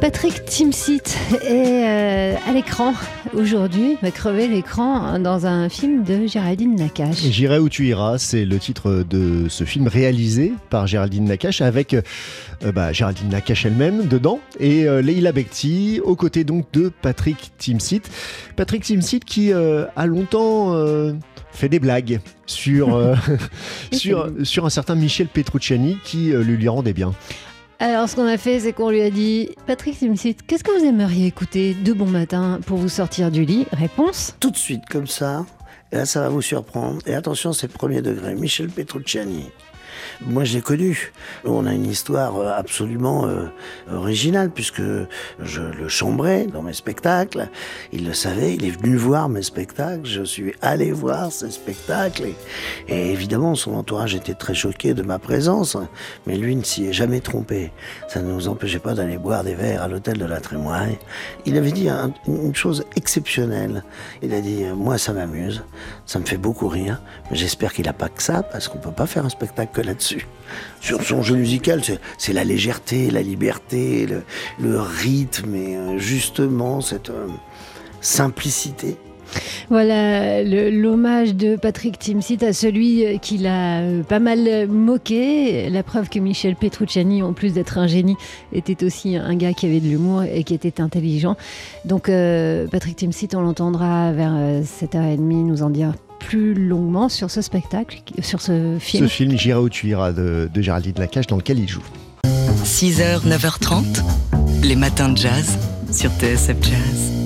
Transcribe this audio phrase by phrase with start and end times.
[0.00, 1.02] Patrick Timsit
[1.44, 2.94] est euh, à l'écran
[3.34, 7.18] aujourd'hui, va crever l'écran dans un film de Géraldine Nakache.
[7.18, 11.92] J'irai où tu iras, c'est le titre de ce film réalisé par Géraldine Nakache avec
[11.92, 12.02] euh,
[12.72, 18.02] bah, Géraldine Nakache elle-même dedans et euh, Leila Bekti aux côtés donc de Patrick Timsit.
[18.56, 20.74] Patrick Timsit qui a longtemps
[21.52, 23.14] fait des blagues sur,
[23.92, 27.12] sur, sur un certain Michel Petrucciani qui lui, lui rendait bien.
[27.82, 30.84] Alors, ce qu'on a fait, c'est qu'on lui a dit Patrick Timsit, qu'est-ce que vous
[30.84, 33.66] aimeriez écouter de bon matin pour vous sortir du lit?
[33.72, 35.46] Réponse Tout de suite, comme ça.
[35.90, 36.98] Et là, ça va vous surprendre.
[37.06, 38.34] Et attention, c'est premier degré.
[38.34, 39.46] Michel Petrucciani.
[40.26, 41.12] Moi, je l'ai connu.
[41.46, 43.46] On a une histoire euh, absolument euh,
[43.90, 44.82] originale puisque
[45.38, 47.48] je le chambrais dans mes spectacles.
[47.90, 50.04] Il le savait, il est venu voir mes spectacles.
[50.04, 52.28] Je suis allé voir ses spectacles
[52.88, 55.78] et, évidemment, son entourage était très choqué de ma présence.
[56.26, 57.72] Mais lui ne s'y est jamais trompé.
[58.08, 60.98] Ça ne nous empêchait pas d'aller boire des verres à l'hôtel de la Trémoille.
[61.46, 61.88] Il avait dit
[62.28, 63.84] une chose exceptionnelle.
[64.20, 65.62] Il a dit moi, ça m'amuse,
[66.04, 68.92] ça me fait beaucoup rire, mais j'espère qu'il n'a pas que ça parce qu'on peut
[68.92, 70.09] pas faire un spectacle là-dessus.
[70.80, 71.82] Sur son jeu musical,
[72.18, 74.06] c'est la légèreté, la liberté,
[74.58, 77.26] le, rythme et euh, justement cette euh,
[78.00, 78.96] simplicité.
[79.68, 85.70] Voilà l'hommage de Patrick Timsit à celui euh, qu'il a pas mal moqué.
[85.70, 88.16] La preuve que Michel Petrucciani, en plus d'être un génie,
[88.52, 91.36] était aussi un gars qui avait de l'humour et qui était intelligent.
[91.84, 92.10] Donc
[92.70, 98.40] Patrick Timsit, on l'entendra vers 7h30 nous en dire plus longuement sur ce spectacle, sur
[98.40, 99.08] ce film.
[99.08, 101.82] Ce film, J'irai où tu iras, de, de Géraldine Lacache, dans lequel il joue.
[102.64, 104.02] 6h, 9h30,
[104.62, 105.58] les matins de jazz
[105.90, 107.19] sur TSF Jazz.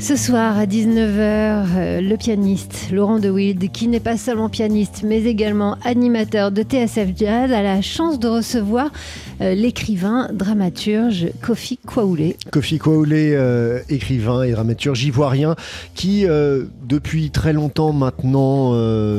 [0.00, 5.02] Ce soir à 19h, euh, le pianiste Laurent De Wild, qui n'est pas seulement pianiste
[5.04, 8.90] mais également animateur de TSF Jazz, a la chance de recevoir
[9.42, 12.36] euh, l'écrivain dramaturge Kofi Kwaoulé.
[12.50, 15.54] Kofi Kwaoulé, euh, écrivain et dramaturge ivoirien,
[15.94, 16.24] qui
[16.82, 18.72] depuis très longtemps maintenant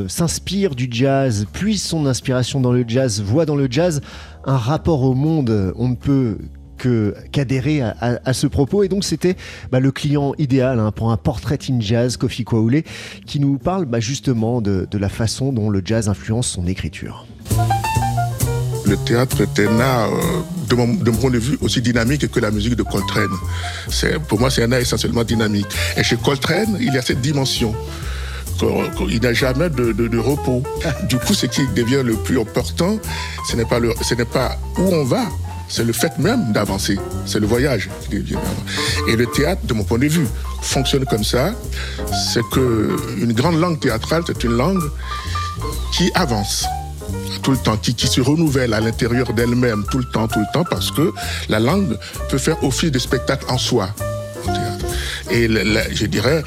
[0.08, 4.02] s'inspire du jazz, puise son inspiration dans le jazz, voit dans le jazz
[4.46, 5.74] un rapport au monde.
[5.78, 6.38] On ne peut
[7.32, 8.84] qu'adhérer à, ce propos.
[8.84, 9.36] Et donc, c'était
[9.72, 12.84] bah, le client idéal hein, pour un portrait in jazz, Kofi Kwaoulé,
[13.26, 17.26] qui nous parle bah, justement de, la façon dont le jazz influence son écriture.
[18.86, 22.52] Le théâtre est un art, euh, de, mon, point de vue, aussi dynamique que la
[22.52, 23.30] musique de Coltrane.
[24.28, 25.68] Pour moi, c'est un art essentiellement dynamique.
[25.96, 27.74] Et chez Coltrane, il y a cette dimension
[29.10, 30.64] il n'y a jamais de, repos.
[31.10, 32.98] Du coup, ce qui devient le plus important,
[33.48, 35.26] ce n'est pas où on va,
[35.72, 37.00] c'est le fait même d'avancer.
[37.26, 37.90] C'est le voyage
[39.08, 40.28] Et le théâtre, de mon point de vue,
[40.62, 41.54] fonctionne comme ça.
[42.34, 44.84] C'est que une grande langue théâtrale, c'est une langue
[45.94, 46.66] qui avance
[47.42, 50.66] tout le temps, qui se renouvelle à l'intérieur d'elle-même tout le temps, tout le temps,
[50.70, 51.14] parce que
[51.50, 51.98] la langue
[52.30, 53.90] peut faire office de spectacle en soi.
[55.32, 56.44] Et je dirais,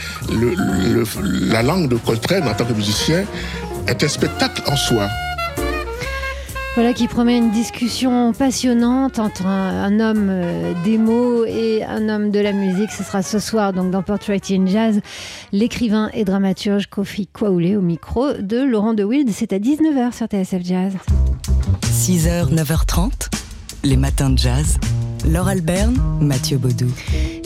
[1.50, 3.24] la langue de Coltrane en tant que musicien
[3.88, 5.08] est un spectacle en soi.
[6.74, 12.32] Voilà qui promet une discussion passionnante entre un, homme euh, des mots et un homme
[12.32, 12.90] de la musique.
[12.90, 15.00] Ce sera ce soir donc dans Portrait in Jazz,
[15.52, 19.30] l'écrivain et dramaturge Kofi Kwaoulé au micro de Laurent De Wild.
[19.32, 20.94] C'est à 19h sur TSF Jazz.
[21.84, 23.30] 6h, 9h30,
[23.84, 24.78] les matins de jazz.
[25.24, 26.90] Laure Alberne, Mathieu Baudou.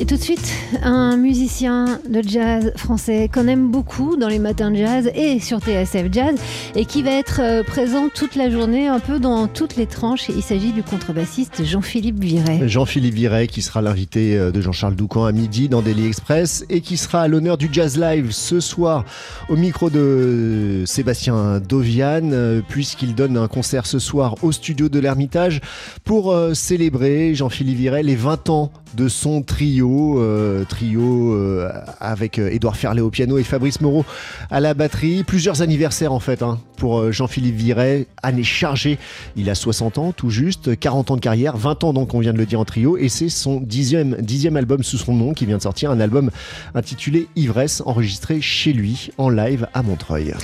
[0.01, 0.53] Et tout de suite,
[0.85, 5.59] un musicien de jazz français qu'on aime beaucoup dans les matins de jazz et sur
[5.59, 6.37] TSF Jazz
[6.77, 10.29] et qui va être euh, présent toute la journée, un peu dans toutes les tranches.
[10.29, 12.69] Il s'agit du contrebassiste Jean-Philippe Viret.
[12.69, 16.81] Jean-Philippe Viret qui sera l'invité euh, de Jean-Charles Doucan à midi dans Daily Express et
[16.81, 19.05] qui sera à l'honneur du Jazz Live ce soir
[19.49, 25.01] au micro de Sébastien Dovian euh, puisqu'il donne un concert ce soir au studio de
[25.01, 25.61] l'Ermitage
[26.05, 32.51] pour célébrer Jean-Philippe Viret les 20 ans de son trio, euh, trio euh, avec euh,
[32.51, 34.05] Édouard Ferlet au piano et Fabrice Moreau
[34.51, 35.25] à la batterie.
[35.25, 38.99] Plusieurs anniversaires en fait hein, pour Jean-Philippe Viret, année chargée.
[39.37, 42.33] Il a 60 ans tout juste, 40 ans de carrière, 20 ans donc on vient
[42.33, 45.47] de le dire en trio et c'est son dixième, dixième album sous son nom qui
[45.47, 46.31] vient de sortir, un album
[46.75, 50.35] intitulé Ivresse, enregistré chez lui en live à Montreuil.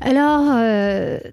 [0.00, 0.42] Alors,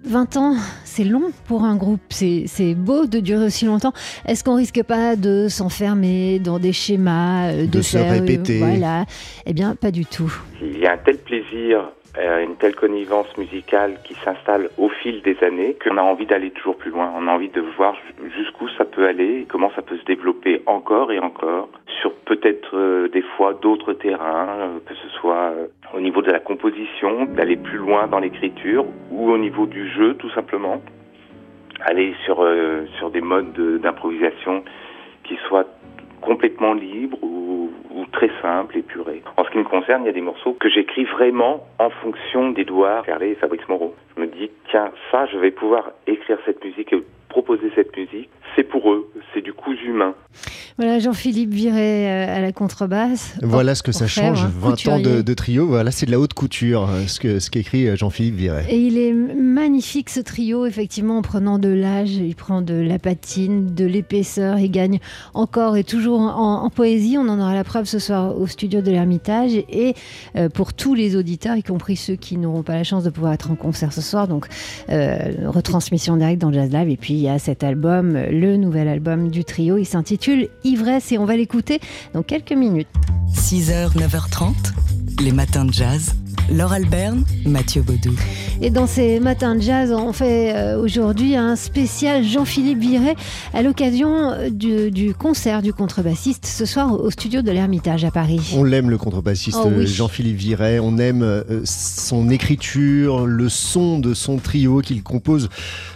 [0.06, 0.56] 20 ans,
[0.86, 3.94] c'est long pour un groupe, c'est beau de durer aussi longtemps.
[4.26, 8.60] Est-ce qu'on risque pas de s'enfermer dans des schémas, euh, de, se répéter.
[8.60, 9.06] voilà.
[9.46, 10.34] Eh bien, pas du tout.
[10.62, 15.24] Il y a un tel plaisir euh, une telle connivence musicale qui s'installe au fil
[15.24, 17.12] des années qu'on a envie d'aller toujours plus loin.
[17.18, 17.96] On a envie de voir
[18.38, 21.70] jusqu'où ça peut aller, et comment ça peut se développer encore et encore
[22.02, 25.54] sur peut-être euh, des fois d'autres terrains, euh, que ce soit
[25.96, 30.14] au niveau de la composition, d'aller plus loin dans l'écriture ou au niveau du jeu
[30.14, 30.84] tout simplement.
[31.82, 32.48] Aller sur,
[33.00, 34.64] sur des modes d'improvisation
[35.24, 35.66] qui soient
[36.22, 37.18] complètement libres
[38.24, 39.22] très simple, épuré.
[39.38, 42.52] En ce qui me concerne, il y a des morceaux que j'écris vraiment en fonction
[42.52, 43.96] d'Edouard Carlet et Fabrice Moreau.
[44.16, 48.30] Je me dis, tiens, ça, je vais pouvoir écrire cette musique et proposer cette musique,
[48.56, 50.14] c'est pour eux, c'est du coup humain.
[50.78, 53.36] Voilà, Jean-Philippe Viret euh, à la contrebasse.
[53.42, 56.90] Voilà ce que ça change, 20 ans de, trio, voilà, c'est de la haute couture,
[56.90, 58.66] euh, ce que ce qu'écrit euh, Jean-Philippe Viret.
[58.70, 62.98] Et il est magnifique ce trio, effectivement, en prenant de l'âge, il prend de la
[62.98, 65.00] patine, de l'épaisseur, il gagne
[65.34, 68.90] encore et toujours en, poésie, on en aura la preuve ce soir au studio de
[68.90, 69.94] l'Ermitage, et
[70.54, 73.52] pour tous les auditeurs, y compris ceux qui n'auront pas la chance de pouvoir être
[73.52, 74.48] en concert ce soir, donc
[74.88, 79.30] retransmission directe dans Jazz Live, et puis il y a cet album, le nouvel album
[79.30, 79.78] du trio.
[79.78, 80.23] Il s'intitule
[80.64, 81.80] Ivresse et on va l'écouter
[82.14, 82.88] dans quelques minutes.
[83.34, 84.54] 6h, 9h30,
[85.22, 86.16] les matins de jazz.
[86.52, 88.14] Laure Alberne, Mathieu Baudou.
[88.62, 93.16] Et dans ces matins de jazz, on fait euh, aujourd'hui un spécial Jean-Philippe Viret
[93.54, 98.54] à l'occasion du, concert du contrebassiste ce soir au studio de l'Ermitage à Paris.
[98.58, 104.14] On l'aime le contrebassiste oh Jean-Philippe Viret, on aime euh, son écriture, le son de
[104.14, 105.50] son trio qu'il compose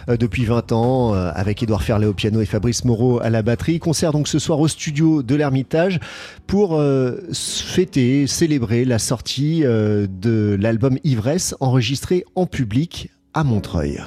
[0.08, 3.78] euh, depuis 20 ans avec Édouard Ferlet au piano et Fabrice Moreau à la batterie.
[3.78, 6.00] Concert donc ce soir au studio de l'Ermitage
[6.46, 6.82] pour
[7.32, 14.00] fêter, célébrer la sortie de l'album Ivresse enregistré en public à Montreuil.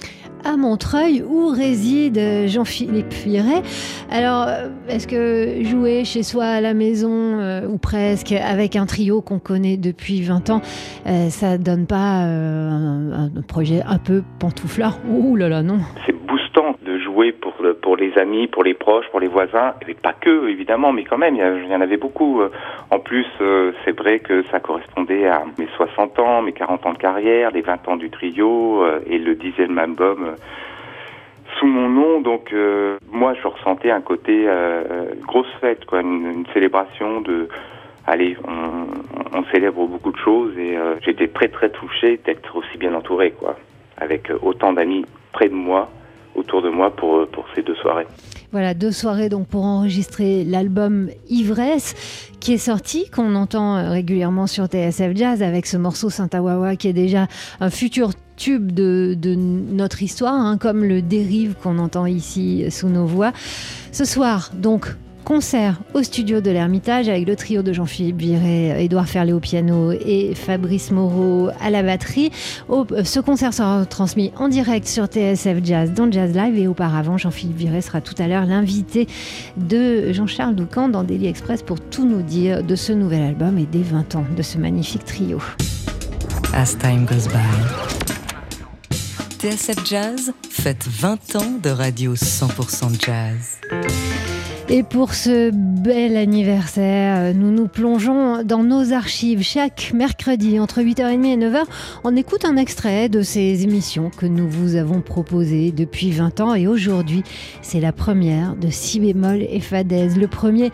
[0.44, 3.62] À Montreuil où réside Jean-Philippe Viret.
[4.10, 8.88] Alors, euh, est-ce que jouer chez soi à la maison euh, ou presque avec un
[8.88, 10.62] trio qu'on connaît depuis 20 ans,
[11.06, 14.98] euh, ça donne pas un, projet un peu pantouflard?
[15.07, 15.77] Ouh là là, non.
[17.04, 17.50] Jouer pour,
[17.81, 21.18] pour les amis, pour les proches, pour les voisins, et pas que évidemment, mais quand
[21.18, 22.42] même, il y, en avait beaucoup.
[22.90, 26.94] En plus, euh, c'est vrai que ça correspondait à mes 60 ans, mes 40 ans
[26.94, 30.36] de carrière, les 20 ans du trio euh, et le dixième album euh,
[31.58, 32.19] sous mon nom.
[32.19, 32.54] Donc
[33.12, 34.48] moi, je ressentais un côté
[35.28, 37.48] grosse fête, quoi, une, célébration de
[38.08, 42.94] allez, on, on, célèbre beaucoup de choses et j'étais très très touché d'être aussi bien
[42.96, 43.58] entouré, quoi,
[43.98, 45.90] avec autant d'amis près de moi
[46.36, 48.07] autour de moi pour, euh, pour ces deux soirées.
[48.51, 54.48] Voilà, deux soirées donc pour enregistrer l'album Ivresse qui est sorti, qu'on entend euh, régulièrement
[54.48, 57.28] sur TSF Jazz avec ce morceau Saint-Awawa qui est déjà
[57.60, 62.89] un futur tube de, de notre histoire, hein, comme le dérive qu'on entend ici sous
[62.89, 63.31] nos voix.
[63.92, 64.88] Ce soir, donc,
[65.23, 69.91] concert au studio de l'Ermitage avec le trio de Jean-Philippe Viret, Édouard Ferlé au piano
[69.91, 72.31] et Fabrice Moreau à la batterie.
[72.69, 77.18] Euh, ce concert sera transmis en direct sur TSF Jazz dans Jazz Live et auparavant
[77.18, 79.07] Jean-Philippe Viret sera tout à l'heure l'invité
[79.57, 83.65] de Jean-Charles Doucan dans Daily Express pour tout nous dire de ce nouvel album et
[83.65, 85.39] des 20 ans de ce magnifique trio.
[86.53, 87.91] As time goes by.
[89.41, 93.57] TSF Jazz fête 20 ans de radio 100% jazz.
[94.73, 101.25] Et pour ce bel anniversaire, nous nous plongeons dans nos archives chaque mercredi entre 8h30
[101.25, 101.63] et 9h.
[102.06, 106.56] On écoute un extrait de ces émissions que nous vous avons proposées depuis 20 ans
[106.56, 107.23] et aujourd'hui,
[107.62, 110.15] c'est la première de Si bémol et Fadaise.
[110.15, 110.71] Le premier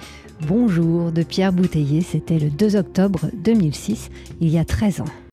[0.47, 4.11] Bonjour de Pierre Bouteiller, c'était le 2 octobre 2006,
[4.41, 5.26] il y a 13 ans.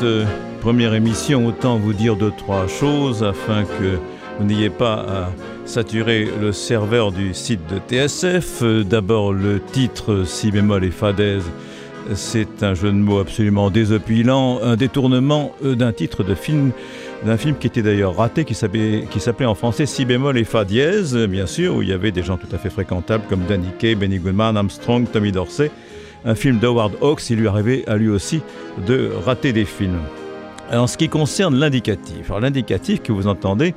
[0.00, 0.24] Cette euh,
[0.62, 3.98] première émission, autant vous dire deux, trois choses afin que
[4.38, 5.28] vous n'ayez pas à
[5.66, 8.62] saturer le serveur du site de TSF.
[8.62, 11.44] D'abord le titre Si bémol et fadaise
[12.14, 16.72] c'est un jeu de mots absolument désopilant, un détournement euh, d'un titre de film
[17.26, 19.04] d'un film qui était d'ailleurs raté, qui s'appelait
[19.44, 22.38] en français Si bémol et Fa dièse, bien sûr, où il y avait des gens
[22.38, 25.70] tout à fait fréquentables comme Danny Kaye, Benny Goodman, Armstrong, Tommy Dorsey.
[26.24, 28.42] Un film d'Howard Hawks, il lui arrivait à lui aussi
[28.86, 30.00] de rater des films.
[30.72, 33.74] En ce qui concerne l'indicatif, l'indicatif que vous entendez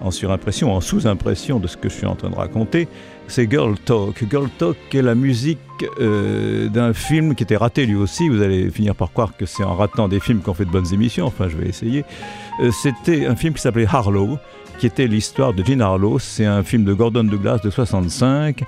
[0.00, 2.86] en surimpression, en sous-impression de ce que je suis en train de raconter,
[3.26, 4.24] c'est Girl Talk.
[4.30, 5.58] Girl Talk est la musique
[6.00, 8.28] euh, d'un film qui était raté lui aussi.
[8.28, 10.92] Vous allez finir par croire que c'est en ratant des films qu'on fait de bonnes
[10.94, 11.26] émissions.
[11.26, 12.04] Enfin, je vais essayer.
[12.62, 14.38] Euh, c'était un film qui s'appelait Harlow,
[14.78, 16.20] qui était l'histoire de Jean Harlow.
[16.20, 18.62] C'est un film de Gordon Douglas de 65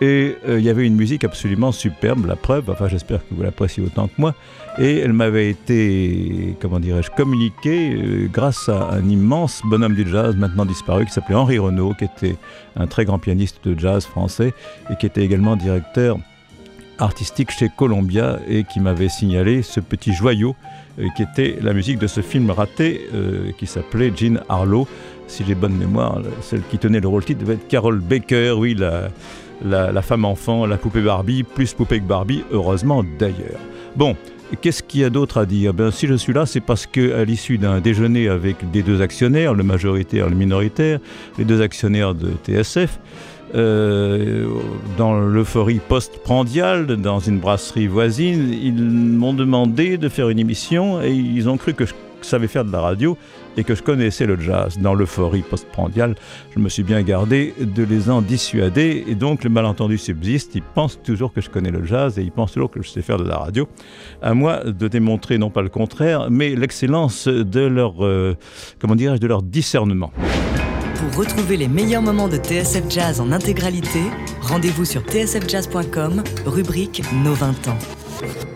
[0.00, 3.42] et euh, il y avait une musique absolument superbe, la preuve, enfin j'espère que vous
[3.42, 4.34] l'appréciez autant que moi.
[4.78, 10.36] Et elle m'avait été, comment dirais-je, communiquée euh, grâce à un immense bonhomme du jazz
[10.36, 12.36] maintenant disparu qui s'appelait Henri Renaud, qui était
[12.76, 14.52] un très grand pianiste de jazz français
[14.90, 16.18] et qui était également directeur
[16.98, 20.56] artistique chez Columbia et qui m'avait signalé ce petit joyau
[20.98, 23.08] euh, qui était la musique de ce film raté
[23.58, 24.86] qui s'appelait Jean Harlow.
[25.26, 28.74] Si j'ai bonne mémoire, celle qui tenait le rôle titre devait être Carol Baker, oui,
[28.74, 29.08] la
[29.64, 33.60] la, femme enfant, la poupée Barbie, plus poupée que Barbie, heureusement d'ailleurs.
[33.96, 34.16] Bon,
[34.60, 35.74] Qu'est-ce qu'il y a d'autre à dire?
[35.74, 39.54] Ben, Si je suis là, c'est parce qu'à l'issue d'un déjeuner avec des deux actionnaires,
[39.54, 41.00] le majoritaire et le minoritaire,
[41.36, 43.00] les deux actionnaires de TSF,
[43.56, 44.46] euh,
[44.98, 51.10] dans l'euphorie post-prandiale, dans une brasserie voisine, ils m'ont demandé de faire une émission et
[51.12, 53.16] ils ont cru que je savais faire de la radio
[53.56, 54.78] et que je connaissais le jazz.
[54.78, 56.14] Dans l'euphorie postprandiale,
[56.54, 60.54] je me suis bien gardé de les en dissuader et donc le malentendu subsiste.
[60.54, 63.02] Ils pensent toujours que je connais le jazz et ils pensent toujours que je sais
[63.02, 63.68] faire de la radio.
[64.22, 68.36] À moi de démontrer non pas le contraire, mais l'excellence de leur, euh,
[68.78, 70.12] comment dirais-je, de leur discernement.
[70.96, 74.00] Pour retrouver les meilleurs moments de TSF Jazz en intégralité,
[74.40, 78.55] rendez-vous sur tsfjazz.com, rubrique Nos 20 ans.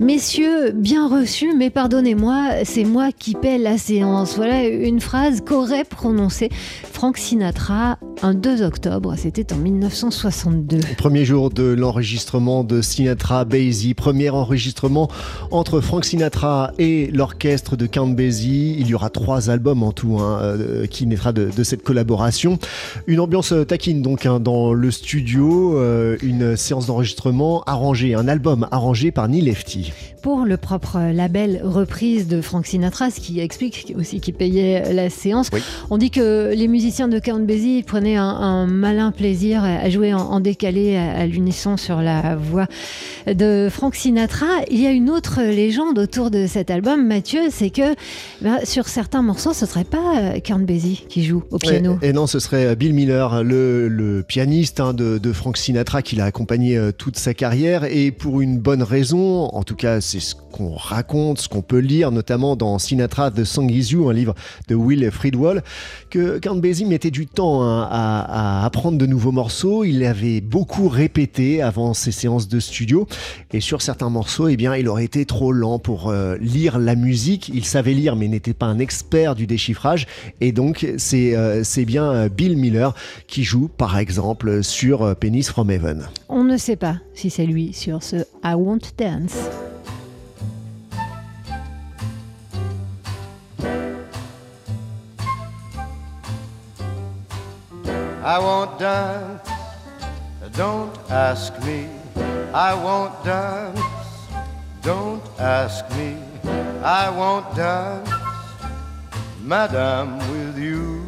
[0.00, 4.36] Messieurs, bien reçus, mais pardonnez-moi, c'est moi qui paie la séance.
[4.36, 6.48] Voilà une phrase qu'aurait prononcée
[6.92, 10.80] Frank Sinatra un 2 octobre, c'était en 1962.
[10.96, 15.10] Premier jour de l'enregistrement de Sinatra Basie, premier enregistrement
[15.50, 18.76] entre Frank Sinatra et l'orchestre de Count Basie.
[18.78, 22.58] Il y aura trois albums en tout hein, euh, qui naîtra de, cette collaboration.
[23.06, 28.66] Une ambiance taquine donc hein, dans le studio, euh, une séance d'enregistrement arrangée, un album
[28.70, 29.83] arrangé par Neil Lefty.
[30.22, 35.10] Pour le propre label reprise de Frank Sinatra, ce qui explique aussi qu'il payait la
[35.10, 35.50] séance.
[35.90, 40.40] On dit que les musiciens de Count Basie prenaient un, malin plaisir à jouer en,
[40.40, 42.66] décalé à, l'unisson sur la voix
[43.26, 44.46] de Frank Sinatra.
[44.70, 47.94] Il y a une autre légende autour de cet album, Mathieu, c'est que
[48.40, 51.98] bah, sur certains morceaux, ce serait pas euh, Count Basie qui joue au piano.
[52.02, 56.24] Et, non, ce serait Bill Miller, le, pianiste hein, de, de, Frank Sinatra, qui l'a
[56.24, 59.46] accompagné euh, toute sa carrière et pour une bonne raison.
[59.46, 63.42] En tout cas, c'est ce qu'on raconte, ce qu'on peut lire, notamment dans Sinatra The
[63.42, 64.36] Song Is You, un livre
[64.68, 65.64] de Will Friedwald,
[66.10, 69.82] que Count Basie mettait du temps hein, à, apprendre de nouveaux morceaux.
[69.82, 73.08] Il avait beaucoup répété avant ses séances de studio.
[73.52, 76.94] Et sur certains morceaux, eh bien, il aurait été trop lent pour euh, lire la
[76.94, 77.48] musique.
[77.52, 80.06] Il savait lire, mais n'était pas un expert du déchiffrage.
[80.40, 82.94] Et donc, c'est euh, bien euh, Bill Miller
[83.26, 86.06] qui joue, par exemple, sur Penis from Heaven.
[86.28, 89.34] On ne sait pas si c'est lui sur ce I Won't Dance.
[98.24, 99.50] I won't dance,
[100.56, 101.90] don't ask me.
[102.54, 103.78] I won't dance,
[104.80, 106.16] don't ask me.
[106.82, 108.08] I won't dance,
[109.42, 111.04] Madame, with you.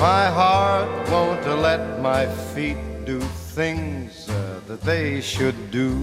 [0.00, 3.20] My heart won't let my feet do
[3.54, 5.94] things uh, that they should do.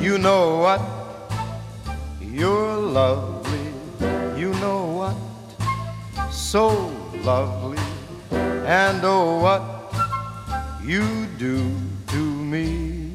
[0.00, 0.80] You know what?
[2.22, 3.35] Your love
[6.46, 6.68] so
[7.24, 7.82] lovely,
[8.30, 9.62] and oh, what
[10.80, 11.74] you do
[12.06, 13.12] to me.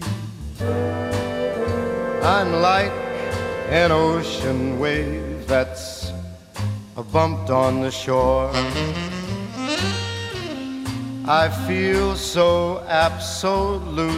[2.22, 2.92] I'm like
[3.70, 6.12] an ocean wave that's
[7.14, 8.52] bumped on the shore.
[11.26, 14.16] I feel so absolutely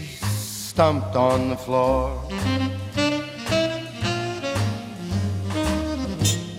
[0.00, 2.10] stumped on the floor.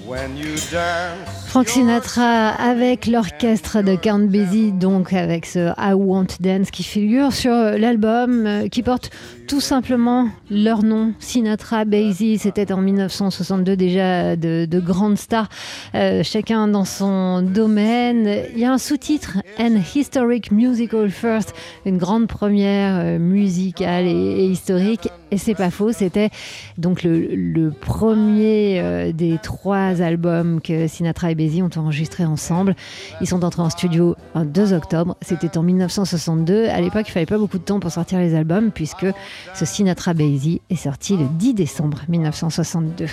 [0.08, 1.47] When you dance.
[1.58, 7.34] Frank Sinatra avec l'orchestre de Count Basie, donc avec ce I Want Dance qui figure
[7.34, 9.10] sur l'album euh, qui porte
[9.48, 15.48] tout simplement leur nom, Sinatra, Basie, c'était en 1962 déjà de, de grandes stars,
[15.96, 18.30] euh, chacun dans son domaine.
[18.54, 24.46] Il y a un sous-titre, An Historic Musical First, une grande première euh, musicale et,
[24.48, 25.10] historique.
[25.32, 26.30] Et c'est pas faux, c'était
[26.78, 32.76] donc le, le premier euh, des trois albums que Sinatra et Basie ont enregistrés ensemble.
[33.22, 36.68] Ils sont entrés en studio le 2 octobre, c'était en 1962.
[36.68, 39.06] À l'époque, il fallait pas beaucoup de temps pour sortir les albums puisque
[39.54, 43.08] ce Sinatra Basie est sorti le 10 décembre 1962.